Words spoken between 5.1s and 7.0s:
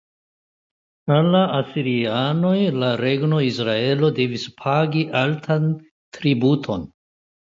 altan tributon.